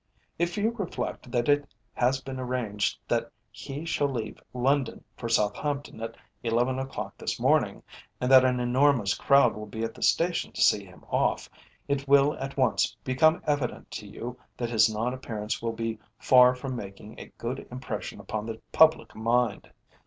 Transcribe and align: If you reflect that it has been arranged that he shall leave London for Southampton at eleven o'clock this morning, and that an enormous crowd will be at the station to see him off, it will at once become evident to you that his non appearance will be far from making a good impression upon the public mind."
If 0.39 0.57
you 0.57 0.71
reflect 0.71 1.31
that 1.31 1.47
it 1.47 1.67
has 1.93 2.21
been 2.21 2.39
arranged 2.39 2.97
that 3.07 3.31
he 3.51 3.85
shall 3.85 4.07
leave 4.09 4.41
London 4.51 5.03
for 5.15 5.29
Southampton 5.29 6.01
at 6.01 6.17
eleven 6.41 6.79
o'clock 6.79 7.15
this 7.19 7.39
morning, 7.39 7.83
and 8.19 8.31
that 8.31 8.43
an 8.43 8.59
enormous 8.59 9.13
crowd 9.13 9.53
will 9.55 9.67
be 9.67 9.83
at 9.83 9.93
the 9.93 10.01
station 10.01 10.53
to 10.53 10.61
see 10.63 10.83
him 10.83 11.03
off, 11.11 11.51
it 11.87 12.07
will 12.07 12.33
at 12.39 12.57
once 12.57 12.97
become 13.03 13.43
evident 13.45 13.91
to 13.91 14.07
you 14.07 14.39
that 14.57 14.71
his 14.71 14.91
non 14.91 15.13
appearance 15.13 15.61
will 15.61 15.71
be 15.73 15.99
far 16.17 16.55
from 16.55 16.75
making 16.75 17.19
a 17.19 17.31
good 17.37 17.67
impression 17.69 18.19
upon 18.19 18.47
the 18.47 18.59
public 18.73 19.13
mind." 19.15 19.69